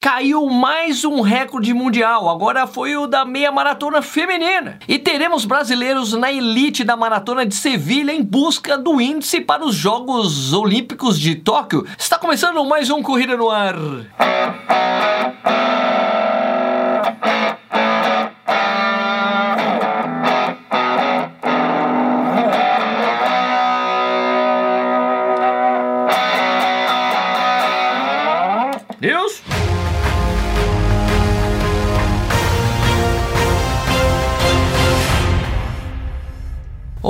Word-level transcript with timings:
caiu 0.00 0.46
mais 0.46 1.04
um 1.04 1.20
recorde 1.20 1.74
mundial. 1.74 2.30
Agora 2.30 2.66
foi 2.66 2.96
o 2.96 3.06
da 3.06 3.22
meia 3.24 3.52
maratona 3.52 4.00
feminina. 4.00 4.78
E 4.88 4.98
teremos 4.98 5.44
brasileiros 5.44 6.14
na 6.14 6.32
elite 6.32 6.82
da 6.82 6.96
maratona 6.96 7.44
de 7.44 7.54
Sevilha 7.54 8.10
em 8.10 8.22
busca 8.22 8.78
do 8.78 8.98
índice 8.98 9.42
para 9.42 9.62
os 9.62 9.74
Jogos 9.74 10.54
Olímpicos 10.54 11.20
de 11.20 11.34
Tóquio. 11.34 11.86
Está 11.98 12.18
começando 12.18 12.64
mais 12.64 12.88
um 12.88 13.02
Corrida 13.02 13.36
no 13.36 13.50
Ar. 13.50 13.76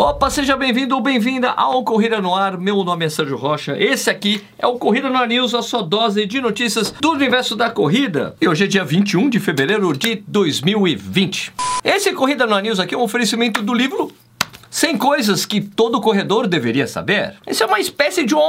Opa, 0.01 0.31
seja 0.31 0.57
bem-vindo 0.57 0.95
ou 0.95 1.03
bem-vinda 1.03 1.51
ao 1.51 1.85
Corrida 1.85 2.23
no 2.23 2.35
Ar. 2.35 2.57
Meu 2.57 2.83
nome 2.83 3.05
é 3.05 3.11
Sérgio 3.11 3.37
Rocha. 3.37 3.77
Esse 3.79 4.09
aqui 4.09 4.43
é 4.59 4.67
o 4.67 4.79
Corrida 4.79 5.11
no 5.11 5.19
Ar 5.19 5.29
News, 5.29 5.55
a 5.55 5.61
sua 5.61 5.83
dose 5.83 6.25
de 6.25 6.41
notícias 6.41 6.91
do 6.91 7.11
universo 7.11 7.55
da 7.55 7.69
corrida. 7.69 8.35
E 8.41 8.49
hoje 8.49 8.65
é 8.65 8.67
dia 8.67 8.83
21 8.83 9.29
de 9.29 9.39
fevereiro 9.39 9.93
de 9.93 10.23
2020. 10.27 11.53
Esse 11.85 12.15
Corrida 12.15 12.47
no 12.47 12.55
Ar 12.55 12.63
News 12.63 12.81
aqui 12.81 12.95
é 12.95 12.99
um 12.99 13.03
oferecimento 13.03 13.61
do 13.61 13.75
livro 13.75 14.11
100 14.71 14.99
coisas 14.99 15.45
que 15.45 15.61
todo 15.61 16.01
corredor 16.01 16.47
deveria 16.47 16.87
saber. 16.87 17.35
Isso 17.47 17.63
é 17.63 17.67
uma 17.67 17.81
espécie 17.81 18.25
de 18.25 18.35
um 18.35 18.41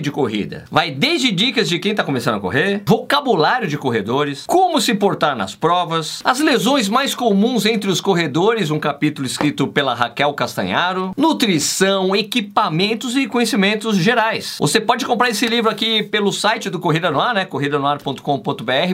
de 0.00 0.10
corrida. 0.10 0.64
Vai 0.70 0.90
desde 0.90 1.30
dicas 1.30 1.68
de 1.68 1.78
quem 1.78 1.90
está 1.90 2.02
começando 2.04 2.36
a 2.36 2.40
correr, 2.40 2.82
vocabulário 2.86 3.68
de 3.68 3.76
corredores, 3.76 4.44
como 4.46 4.80
se 4.80 4.94
portar 4.94 5.36
nas 5.36 5.54
provas, 5.54 6.20
as 6.24 6.40
lesões 6.40 6.88
mais 6.88 7.14
comuns 7.14 7.66
entre 7.66 7.90
os 7.90 8.00
corredores, 8.00 8.70
um 8.70 8.78
capítulo 8.78 9.26
escrito 9.26 9.66
pela 9.66 9.94
Raquel 9.94 10.32
Castanharo, 10.34 11.12
nutrição, 11.16 12.14
equipamentos 12.14 13.16
e 13.16 13.26
conhecimentos 13.26 13.96
gerais. 13.96 14.56
Você 14.58 14.80
pode 14.80 15.04
comprar 15.04 15.30
esse 15.30 15.46
livro 15.46 15.70
aqui 15.70 16.02
pelo 16.02 16.32
site 16.32 16.70
do 16.70 16.78
Corrida 16.78 17.10
no 17.10 17.20
Ar, 17.20 17.34
né? 17.34 17.44
corridanoar.com.br 17.44 18.22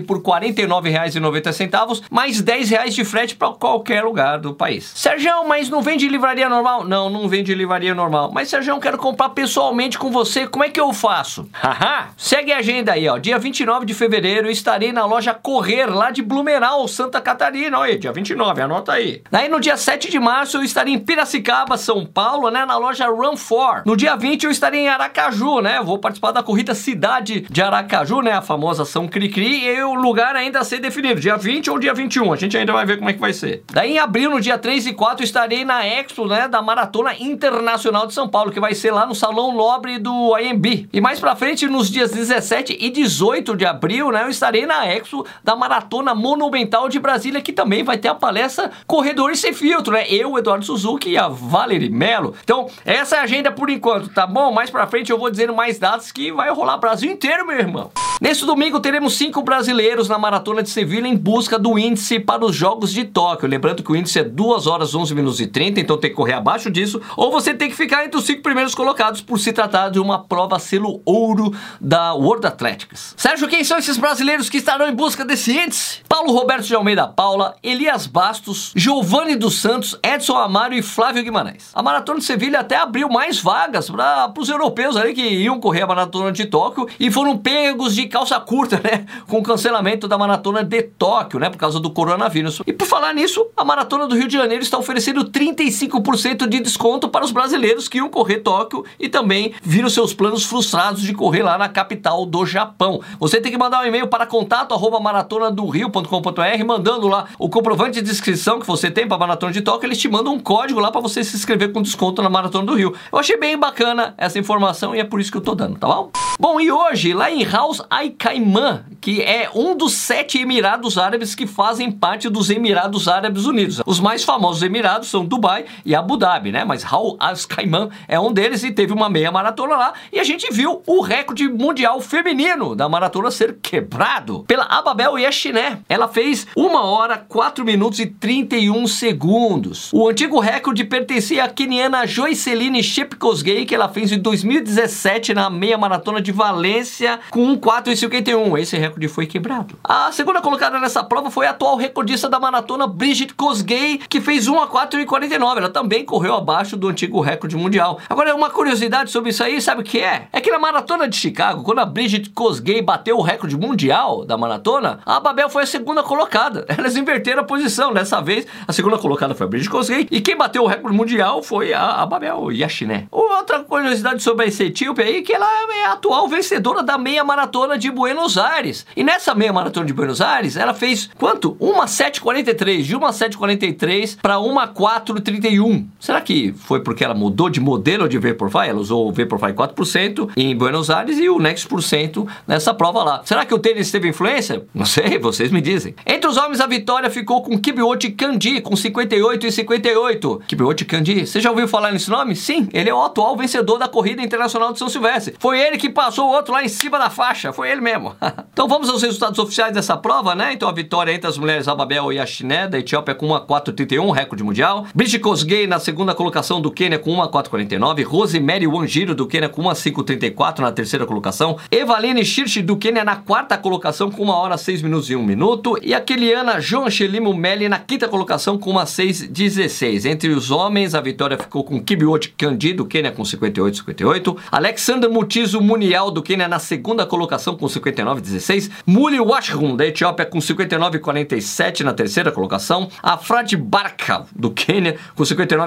por 0.07 0.17
R$ 0.19 0.23
49,90, 0.23 2.03
mais 2.11 2.39
R$ 2.39 2.43
10 2.43 2.95
de 2.95 3.05
frete 3.05 3.37
para 3.37 3.49
qualquer 3.49 4.03
lugar 4.03 4.39
do 4.39 4.55
país. 4.55 4.91
Sérgio, 4.95 5.47
mas 5.47 5.69
não 5.69 5.83
vende 5.83 6.09
livraria 6.09 6.49
normal? 6.49 6.64
Não, 6.85 7.11
não 7.11 7.29
vende 7.29 7.55
livraria 7.55 7.95
normal. 7.95 8.31
Mas 8.33 8.49
Sérgio, 8.49 8.73
eu 8.73 8.81
quero 8.81 8.99
comprar 8.99 9.31
pessoalmente 9.31 9.99
com 9.99 10.11
você. 10.11 10.47
Como 10.47 10.65
é 10.65 10.69
que 10.69 10.81
eu 10.81 10.93
faço? 10.93 11.49
Haha! 11.53 12.09
Segue 12.17 12.53
a 12.53 12.59
agenda 12.59 12.93
aí, 12.93 13.09
ó. 13.09 13.19
Dia 13.19 13.39
29 13.39 13.87
de 13.87 13.95
fevereiro 13.95 14.51
estarei 14.51 14.93
na 14.93 15.05
loja 15.05 15.35
Correr, 15.35 15.87
lá 15.87 16.11
de 16.11 16.23
Blumenau, 16.23 16.87
Santa 16.89 17.21
Catarina. 17.21 17.79
Olha 17.79 17.93
aí, 17.93 17.99
dia 17.99 18.13
29, 18.13 18.63
anota 18.63 18.93
aí. 18.93 19.23
Daí 19.31 19.49
no 19.49 19.61
dia 19.61 19.77
7 19.77 20.11
de 20.11 20.19
março 20.19 20.57
eu 20.57 20.63
estarei 20.63 20.95
em 20.95 20.99
Piracicaba, 20.99 21.77
São 21.77 22.07
Paulo, 22.07 22.51
né? 22.51 22.65
Na 22.65 22.77
loja 22.77 23.07
Run 23.07 23.35
4. 23.37 23.83
No 23.85 23.97
dia 23.97 24.17
20 24.17 24.45
eu 24.45 24.51
estarei 24.51 24.81
em 24.81 24.89
Aracaju, 24.89 25.61
né? 25.61 25.81
Vou 25.83 25.99
participar 25.99 26.33
da 26.33 26.43
corrida 26.43 26.75
Cidade 26.75 27.41
de 27.51 27.63
Aracaju, 27.63 28.23
né? 28.23 28.33
A 28.33 28.43
famosa 28.43 28.85
São 28.85 29.07
Cri-Cri. 29.07 29.65
E 29.65 29.83
o 29.83 29.95
lugar 29.95 30.37
ainda 30.37 30.61
a 30.61 30.65
ser 30.65 30.79
definido. 30.81 31.21
Dia 31.21 31.37
20 31.37 31.71
ou 31.71 31.79
dia 31.79 31.95
21. 31.95 32.33
A 32.33 32.37
gente 32.37 32.57
ainda 32.57 32.73
vai 32.73 32.87
ver 32.87 32.97
como 32.99 33.11
é 33.11 33.13
que 33.13 33.21
vai 33.21 33.33
ser. 33.33 33.65
Daí 33.73 33.93
em 33.93 33.99
abril, 33.99 34.31
no 34.31 34.41
dia 34.41 34.59
3 34.59 34.87
e 34.87 34.93
4, 34.93 35.23
eu 35.23 35.25
estarei 35.25 35.65
na 35.65 35.87
Expo, 35.87 36.27
né? 36.27 36.49
Da 36.55 36.63
Maratona 36.63 37.17
Internacional 37.19 38.07
de 38.07 38.15
São 38.15 38.29
Paulo, 38.29 38.53
que 38.53 38.61
vai 38.61 38.77
ser 38.77 38.93
lá 38.93 39.05
no 39.05 39.13
Salão 39.13 39.53
Nobre 39.53 39.99
do 39.99 40.39
IMB. 40.39 40.89
E 40.93 41.01
mais 41.01 41.19
pra 41.19 41.35
frente, 41.35 41.67
nos 41.67 41.91
dias 41.91 42.13
17 42.13 42.79
e 42.81 42.91
18 42.91 43.57
de 43.57 43.67
abril, 43.67 44.13
né, 44.13 44.23
eu 44.23 44.29
estarei 44.29 44.65
na 44.65 44.87
Expo 44.87 45.27
da 45.43 45.57
Maratona 45.57 46.15
Monumental 46.15 46.89
de 46.89 47.01
Brasília, 47.01 47.43
que 47.43 47.53
também 47.53 47.83
vai 47.83 47.99
ter 47.99 48.07
a 48.07 48.15
palestra 48.15 48.71
Corredores 48.87 49.41
Sem 49.41 49.53
Filtro, 49.53 49.95
né? 49.95 50.07
Eu, 50.09 50.39
Eduardo 50.39 50.65
Suzuki 50.65 51.11
e 51.11 51.19
a 51.19 51.27
Valerie 51.27 51.91
Melo. 51.91 52.37
Então, 52.45 52.69
essa 52.85 53.17
é 53.17 53.19
a 53.19 53.23
agenda 53.23 53.51
por 53.51 53.69
enquanto, 53.69 54.11
tá 54.11 54.25
bom? 54.25 54.53
Mais 54.53 54.71
pra 54.71 54.87
frente 54.87 55.11
eu 55.11 55.19
vou 55.19 55.31
dizendo 55.33 55.53
mais 55.53 55.81
datas 55.81 56.13
que 56.13 56.31
vai 56.31 56.53
rolar 56.53 56.77
Brasil 56.77 57.11
inteiro, 57.11 57.45
meu 57.45 57.59
irmão. 57.59 57.91
Nesse 58.21 58.47
domingo 58.47 58.79
teremos 58.79 59.17
cinco 59.17 59.43
brasileiros 59.43 60.09
na 60.09 60.17
Maratona 60.17 60.63
de 60.63 60.71
Sevilha 60.71 61.09
em 61.09 61.17
busca 61.17 61.59
do 61.59 61.77
índice 61.77 62.21
para 62.21 62.45
os 62.45 62.55
Jogos 62.55 62.93
de 62.93 63.05
Tóquio. 63.05 63.49
Lembrando 63.49 63.83
que 63.83 63.91
o 63.91 63.97
índice 63.97 64.21
é 64.21 64.25
2 64.25 64.69
horas 64.69 64.95
11 64.95 65.15
minutos 65.17 65.41
e 65.41 65.49
30, 65.49 65.81
então 65.81 65.99
tem 65.99 66.11
que 66.11 66.17
correr 66.17 66.35
abaixo 66.45 66.71
disso, 66.71 67.01
ou 67.17 67.33
você 67.33 67.55
tem 67.55 67.71
que 67.71 67.75
ficar 67.75 68.05
entre 68.05 68.19
os 68.19 68.27
cinco 68.27 68.43
primeiros 68.43 68.75
colocados 68.75 69.23
por 69.23 69.39
se 69.39 69.51
tratar 69.51 69.89
de 69.89 69.99
uma 69.99 70.23
prova 70.23 70.59
selo 70.59 71.01
ouro 71.07 71.55
da 71.81 72.13
World 72.13 72.47
Athletics. 72.47 73.15
Sérgio, 73.17 73.49
quem 73.49 73.65
são 73.65 73.79
esses 73.79 73.97
brasileiros 73.97 74.51
que 74.51 74.59
estarão 74.59 74.87
em 74.87 74.95
busca 74.95 75.25
desse 75.25 75.59
índice? 75.59 76.03
Paulo 76.07 76.33
Roberto 76.33 76.67
de 76.67 76.75
Almeida 76.75 77.09
Paula, 77.09 77.57
Elias 77.63 78.07
Bastos, 78.07 78.73
Giovanni 78.77 79.37
dos 79.37 79.59
Santos, 79.59 79.99
Edson 80.03 80.37
Amaro 80.37 80.75
e 80.75 80.83
Flávio 80.83 81.25
Guimarães. 81.25 81.71
A 81.75 81.83
Maratona 81.83 82.19
de 82.19 82.27
Sevilha 82.27 82.61
até 82.61 82.77
abriu 82.77 83.09
mais 83.09 83.41
vagas 83.41 83.89
para 83.89 84.33
os 84.37 84.49
europeus 84.51 84.97
ali 84.97 85.15
que 85.15 85.23
iam 85.23 85.59
correr 85.59 85.83
a 85.83 85.87
Maratona 85.87 86.31
de 86.31 86.45
Tóquio 86.45 86.87
e 87.01 87.11
foram 87.11 87.39
pegos 87.39 87.95
de 87.95 88.07
calça 88.07 88.39
curta, 88.39 88.81
né? 88.85 89.07
Com 89.29 89.39
o 89.39 89.43
cancelamento 89.43 90.07
da 90.07 90.19
Maratona 90.19 90.63
de 90.63 90.83
Tóquio, 90.83 91.41
né? 91.41 91.49
Por 91.49 91.57
causa 91.57 91.81
do 91.81 91.91
coronavírus. 91.91 92.61
E 92.67 92.73
por 92.73 92.87
falar 92.87 93.15
nisso, 93.15 93.47
a 93.57 93.65
Maratona 93.65 94.07
do 94.07 94.15
Rio 94.15 94.29
de 94.29 94.37
Janeiro 94.37 94.63
está 94.63 94.77
oferecendo 94.77 95.25
35% 95.31 96.34
de 96.35 96.61
desconto 96.61 97.09
para 97.09 97.25
os 97.25 97.31
brasileiros 97.31 97.89
que 97.89 97.99
iam 97.99 98.09
correr 98.09 98.41
Tóquio 98.41 98.85
e 98.99 99.09
também 99.09 99.55
viram 99.63 99.89
seus 99.89 100.13
planos 100.13 100.45
frustrados 100.45 101.03
de 101.03 101.15
correr 101.15 101.43
lá 101.43 101.57
na 101.57 101.69
capital 101.69 102.27
do 102.27 102.45
Japão. 102.45 103.01
Você 103.21 103.41
tem 103.41 103.53
que 103.53 103.59
mandar 103.59 103.83
um 103.83 103.87
e-mail 103.87 104.09
para 104.09 104.27
contato 104.27 104.75
arroba 104.75 104.99
maratonadorio.com.br 104.99 106.65
mandando 106.67 107.07
lá 107.09 107.27
o 107.39 107.49
comprovante 107.49 108.03
de 108.03 108.11
inscrição 108.11 108.59
que 108.59 108.67
você 108.67 108.91
tem 108.91 109.07
para 109.07 109.17
a 109.17 109.21
Maratona 109.21 109.53
de 109.53 109.61
Tóquio, 109.61 109.87
eles 109.87 109.99
te 109.99 110.09
mandam 110.09 110.35
um 110.35 110.41
código 110.41 110.81
lá 110.81 110.91
para 110.91 111.01
você 111.01 111.23
se 111.23 111.37
inscrever 111.37 111.73
com 111.73 111.81
desconto 111.81 112.21
na 112.21 112.29
Maratona 112.29 112.67
do 112.67 112.75
Rio. 112.75 112.95
Eu 113.13 113.19
achei 113.19 113.37
bem 113.37 113.57
bacana 113.57 114.15
essa 114.19 114.39
informação 114.39 114.95
e 114.95 115.01
é 115.01 115.05
por 115.05 115.21
isso 115.21 115.31
que 115.31 115.39
eu 115.39 115.43
tô 115.43 115.55
dando, 115.55 115.79
tá 115.79 115.87
bom? 115.87 116.11
Bom, 116.39 116.61
e 116.61 116.71
hoje, 116.71 117.15
lá 117.15 117.31
em 117.31 117.45
House 117.45 117.81
Al 117.89 118.11
Cayman, 118.19 118.81
que 119.01 119.23
é 119.23 119.49
um 119.55 119.77
dos 119.77 119.93
sete 119.93 120.39
Emirados 120.39 120.99
Árabes 120.99 121.35
que 121.35 121.47
fazem 121.47 121.93
parte 121.93 122.29
dos 122.29 122.51
Emirados 122.51 123.07
Árabes 123.07 123.45
Unidos. 123.47 123.81
Os 123.87 124.01
mais 124.01 124.25
famosos 124.25 124.63
Emirados 124.63 125.09
são 125.09 125.25
Dubai 125.25 125.65
e 125.85 125.95
Abu 125.95 126.17
Dhabi, 126.17 126.24
né? 126.53 126.65
Mas 126.65 126.83
Raul 126.83 127.17
Al 127.21 127.35
Cayman 127.49 127.91
é 128.09 128.19
um 128.19 128.33
deles 128.33 128.65
e 128.65 128.71
teve 128.71 128.93
uma 128.93 129.11
meia 129.11 129.31
maratona 129.31 129.77
lá 129.77 129.93
e 130.11 130.19
a 130.19 130.25
gente 130.25 130.49
viu 130.51 130.83
o 130.87 131.03
recorde 131.03 131.49
mundial 131.49 132.01
feminino 132.01 132.75
da 132.75 132.89
maratona 132.89 133.31
ser 133.31 133.59
quebrado 133.61 134.45
pela 134.47 134.65
Ababel 134.65 135.19
Yashiné. 135.19 135.81
Ela 135.89 136.09
fez 136.09 136.47
1 136.57 136.75
hora, 136.75 137.19
4 137.19 137.65
minutos 137.65 137.99
e 137.99 138.07
31 138.07 138.87
segundos. 138.87 139.93
O 139.93 140.09
antigo 140.09 140.41
recorde 140.41 140.85
pertencia 140.85 141.45
à 141.45 141.49
keniana 141.49 142.07
Joyceline 142.07 142.83
Chepkosgei, 142.83 143.67
que 143.67 143.75
ela 143.75 143.89
fez 143.89 144.11
em 144.11 144.19
2017 144.19 145.35
na 145.35 145.51
meia 145.51 145.77
maratona 145.77 146.23
de 146.23 146.33
Valência 146.33 147.21
com 147.31 147.57
4,51. 147.59 148.59
Esse 148.59 148.79
recorde 148.79 149.09
foi 149.09 149.27
quebrado. 149.27 149.79
A 149.85 150.11
segunda 150.11 150.41
colocada 150.41 150.81
nessa 150.81 151.05
prova 151.05 151.31
foi 151.31 151.47
a 151.47 151.51
atual 151.51 151.77
recordista 151.77 152.29
da 152.29 152.41
maratona 152.41 152.87
Bridget 152.87 153.35
Kosgei, 153.35 153.99
que 154.09 154.21
fez 154.21 154.49
1 154.49 154.59
a 154.59 154.69
4,49. 154.69 155.59
Ela 155.59 155.69
também 155.69 156.05
correu 156.15 156.37
abaixo 156.37 156.77
do 156.77 156.87
antigo 156.87 157.21
recorde 157.21 157.57
mundial. 157.57 157.99
Agora, 158.09 158.33
uma 158.37 158.49
curiosidade 158.49 159.11
sobre 159.11 159.31
isso 159.31 159.43
aí, 159.43 159.61
sabe 159.61 159.81
o 159.81 159.85
que 159.85 159.99
é? 159.99 160.29
É 160.33 160.41
que 160.41 160.49
na 160.49 160.61
maratona 160.61 161.09
de 161.09 161.17
Chicago, 161.17 161.65
quando 161.65 161.81
a 161.81 161.85
Bridget 161.85 162.31
Kosgei 162.31 162.81
bateu 162.81 163.19
o 163.19 163.21
recorde 163.21 163.57
mundial 163.57 164.25
da 164.25 164.39
maratona, 164.39 165.01
a 165.05 165.19
Babel 165.19 165.51
foi 165.51 165.65
a 165.65 165.67
segunda 165.67 166.05
colocada. 166.05 166.65
Elas 166.79 166.97
inverteram 166.97 167.43
a 167.43 167.45
posição. 167.45 167.93
Dessa 167.93 168.21
vez, 168.21 168.47
a 168.69 168.73
segunda 168.73 168.97
colocada 168.97 169.35
foi 169.35 169.45
a 169.45 169.51
Bridget 169.51 169.69
Kosgei 169.69 170.07
e 170.09 170.21
quem 170.21 170.37
bateu 170.37 170.63
o 170.63 170.69
recorde 170.69 170.97
mundial 170.97 171.43
foi 171.43 171.73
a, 171.73 172.03
a 172.03 172.07
Babel 172.07 172.53
Yashiné. 172.53 173.09
Outra 173.11 173.65
curiosidade 173.65 174.23
sobre 174.23 174.47
essa 174.47 174.63
etíope 174.63 175.03
aí, 175.03 175.21
que 175.21 175.33
ela 175.33 175.47
é 175.75 175.87
a 175.87 175.95
atual 175.95 176.29
vencedora 176.29 176.81
da 176.81 176.97
meia 176.97 177.25
maratona 177.25 177.77
de 177.77 177.91
Buenos 177.91 178.39
Aires. 178.39 178.87
E 178.97 179.03
nessa 179.03 179.35
meia 179.35 179.53
maratona 179.53 179.85
de 179.85 179.93
Buenos 179.93 180.21
Aires, 180.21 180.57
ela 180.57 180.75
fez 180.75 181.11
quanto? 181.19 181.57
Uma 181.59 181.87
7,43. 181.87 182.83
De 182.83 182.95
uma 182.95 183.11
7,43 183.11 184.17
para 184.23 184.39
uma 184.39 184.69
4,31. 184.69 185.87
Será 186.05 186.21
que 186.21 186.53
foi 186.53 186.81
porque 186.81 187.03
ela 187.03 187.15
mudou 187.15 187.49
de 187.49 187.59
modelo 187.59 188.07
de 188.07 188.19
Vaporfly? 188.19 188.69
Ela 188.69 188.79
usou 188.79 189.09
o 189.09 189.11
Vaporfly 189.11 189.55
4% 189.55 190.33
em 190.37 190.55
Buenos 190.55 190.91
Aires 190.91 191.19
e 191.19 191.31
o 191.31 191.39
Next 191.39 191.67
por 191.67 191.83
cento 191.83 192.29
nessa 192.47 192.75
prova 192.75 193.03
lá. 193.03 193.23
Será 193.25 193.47
que 193.47 193.55
o 193.55 193.59
tênis 193.59 193.91
teve 193.91 194.11
influência? 194.11 194.67
Não 194.75 194.85
sei, 194.85 195.17
vocês 195.19 195.51
me 195.51 195.63
dizem. 195.63 195.95
Entre 196.05 196.29
os 196.29 196.37
homens, 196.37 196.61
a 196.61 196.67
vitória 196.67 197.09
ficou 197.09 197.43
com 197.43 197.59
Kibioti 197.59 198.11
Kandi, 198.11 198.61
com 198.61 198.77
58 198.77 199.47
e 199.47 199.53
58. 199.53 200.43
Kibioti 200.47 200.85
Kandi, 200.85 201.27
você 201.27 201.41
já 201.41 201.49
ouviu 201.49 201.67
falar 201.67 201.91
nesse 201.91 202.11
nome? 202.11 202.37
Sim, 202.37 202.69
ele 202.75 202.91
é 202.91 202.95
o 202.95 203.01
atual 203.01 203.35
vencedor 203.35 203.79
da 203.79 203.89
corrida 203.89 204.21
internacional 204.21 204.75
de 204.75 204.79
São 204.81 204.91
Silvestre. 204.91 205.35
Foi 205.39 205.59
ele 205.59 205.79
que 205.79 205.89
passou 205.89 206.29
o 206.29 206.33
outro 206.35 206.53
lá 206.53 206.63
em 206.63 206.69
cima 206.69 206.99
da 206.99 207.09
faixa, 207.09 207.51
foi 207.51 207.71
ele 207.71 207.81
mesmo. 207.81 208.15
então 208.53 208.69
vamos 208.69 208.91
aos 208.91 209.01
resultados 209.01 209.39
oficiais 209.39 209.73
dessa 209.73 209.97
prova, 209.97 210.35
né? 210.35 210.53
Então 210.53 210.69
a 210.69 210.73
vitória 210.73 211.13
entre 211.13 211.29
as 211.29 211.39
mulheres 211.39 211.67
Ababel 211.67 212.13
e 212.13 212.19
Ashiné 212.19 212.69
da 212.69 212.79
Etiópia 212.79 213.15
com 213.15 213.29
1 213.29 213.35
a 213.37 213.47
4,31, 213.47 214.13
recorde 214.13 214.45
mundial. 214.45 214.87
Bridget 214.95 215.21
Kosgei 215.21 215.67
na 215.67 215.79
segunda 215.79 215.94
segunda 215.95 216.13
colocação 216.13 216.61
do 216.61 216.73
Quênia 216.73 216.99
com 216.99 217.13
1,449. 217.13 218.03
Rosemary 218.03 218.67
Wanjiro 218.67 219.15
do 219.15 219.29
Quênia 219.29 219.49
com 219.49 219.63
1,534 219.63 220.65
na 220.65 220.73
terceira 220.73 221.07
colocação. 221.07 221.57
Evaline 221.71 222.25
Shirch 222.25 222.63
do 222.63 222.77
Quênia 222.77 223.05
na 223.05 223.15
quarta 223.15 223.57
colocação 223.57 224.11
com 224.11 224.25
1 224.25 224.29
hora 224.29 224.59
6 224.59 224.83
minutos 224.83 225.09
e 225.09 225.15
1 225.15 225.23
minuto. 225.23 225.79
E 225.81 225.95
a 225.95 226.01
Keliana 226.01 226.61
João 226.61 226.87
Angelimo 226.87 227.33
Meli 227.33 227.69
na 227.69 227.79
quinta 227.79 228.09
colocação 228.09 228.59
com 228.59 228.73
1,616. 228.73 230.05
Entre 230.05 230.31
os 230.31 230.51
homens, 230.51 230.97
a 230.97 231.01
vitória 231.01 231.39
ficou 231.39 231.63
com 231.63 231.81
Kibiot 231.81 232.35
Kandi 232.37 232.73
do 232.73 232.87
Quênia 232.87 233.13
com 233.13 233.23
58,58. 233.23 234.37
Alexander 234.51 235.09
Mutizo 235.09 235.61
Munial 235.61 236.11
do 236.11 236.25
Quênia 236.25 236.49
na 236.49 236.59
segunda 236.59 237.07
colocação 237.07 237.57
com 237.57 237.67
59,16. 237.67 238.69
Muli 238.85 239.21
Washrum 239.21 239.77
da 239.77 239.87
Etiópia 239.87 240.27
com 240.27 240.41
59,47 240.41 241.83
na 241.83 241.93
terceira 241.93 242.33
colocação. 242.33 242.89
Afrad 243.01 243.53
Barka 243.55 244.27
do 244.35 244.51
Quênia 244.51 244.97
com 245.15 245.23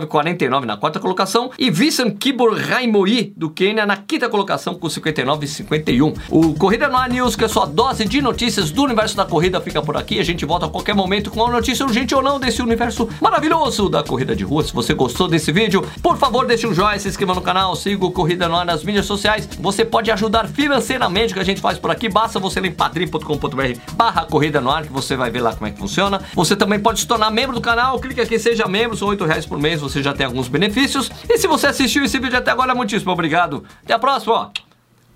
59,49 0.07 0.65
na 0.65 0.77
quarta 0.77 0.99
colocação. 0.99 1.51
E 1.57 1.69
Vincent 1.69 2.17
Kibor 2.17 2.57
Raimoi 2.57 3.33
do 3.35 3.49
Quênia 3.49 3.85
na 3.85 3.97
quinta 3.97 4.29
colocação 4.29 4.75
com 4.75 4.87
59,51. 4.87 6.15
O 6.29 6.53
Corrida 6.55 6.87
no 6.87 6.97
Ar 6.97 7.09
News, 7.09 7.35
que 7.35 7.45
é 7.45 7.47
sua 7.47 7.65
dose 7.65 8.05
de 8.05 8.21
notícias 8.21 8.71
do 8.71 8.83
universo 8.83 9.15
da 9.15 9.25
corrida, 9.25 9.61
fica 9.61 9.81
por 9.81 9.97
aqui. 9.97 10.19
A 10.19 10.23
gente 10.23 10.45
volta 10.45 10.65
a 10.65 10.69
qualquer 10.69 10.95
momento 10.95 11.29
com 11.29 11.41
uma 11.41 11.51
notícia 11.51 11.85
urgente 11.85 12.15
ou 12.15 12.21
não 12.21 12.39
desse 12.39 12.61
universo 12.61 13.07
maravilhoso 13.21 13.89
da 13.89 14.03
corrida 14.03 14.35
de 14.35 14.43
rua. 14.43 14.63
Se 14.63 14.73
você 14.73 14.93
gostou 14.93 15.27
desse 15.27 15.51
vídeo, 15.51 15.85
por 16.01 16.17
favor, 16.17 16.45
deixe 16.45 16.67
um 16.67 16.73
joinha, 16.73 16.99
se 16.99 17.07
inscreva 17.07 17.33
no 17.33 17.41
canal, 17.41 17.75
siga 17.75 18.05
o 18.05 18.11
Corrida 18.11 18.47
no 18.47 18.55
Ar 18.55 18.65
nas 18.65 18.83
mídias 18.83 19.05
sociais. 19.05 19.47
Você 19.59 19.83
pode 19.83 20.11
ajudar 20.11 20.47
financeiramente 20.47 21.33
o 21.33 21.35
que 21.35 21.41
a 21.41 21.45
gente 21.45 21.61
faz 21.61 21.77
por 21.77 21.91
aqui. 21.91 22.09
Basta 22.09 22.39
você 22.39 22.59
ler 22.59 22.69
em 22.69 22.73
padrim.com.br 22.73 23.79
barra 23.93 24.25
Corrida 24.25 24.61
no 24.61 24.69
Ar, 24.69 24.83
que 24.83 24.93
você 24.93 25.15
vai 25.15 25.29
ver 25.29 25.41
lá 25.41 25.53
como 25.53 25.67
é 25.67 25.71
que 25.71 25.77
funciona. 25.77 26.21
Você 26.33 26.55
também 26.55 26.79
pode 26.79 26.99
se 26.99 27.07
tornar 27.07 27.31
membro 27.31 27.55
do 27.55 27.61
canal. 27.61 27.99
Clique 27.99 28.21
aqui, 28.21 28.39
seja 28.39 28.67
membro, 28.67 28.95
são 28.95 29.07
8 29.07 29.25
reais 29.25 29.45
por 29.45 29.59
mês, 29.59 29.81
você 29.97 30.03
já 30.03 30.13
tem 30.13 30.25
alguns 30.25 30.47
benefícios. 30.47 31.09
E 31.29 31.37
se 31.37 31.47
você 31.47 31.67
assistiu 31.67 32.03
esse 32.03 32.19
vídeo 32.19 32.37
até 32.37 32.51
agora, 32.51 32.75
muitíssimo 32.75 33.11
obrigado. 33.11 33.63
Até 33.83 33.93
a 33.93 33.99
próxima, 33.99 34.33
ó. 34.33 34.49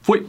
Fui! 0.02 0.28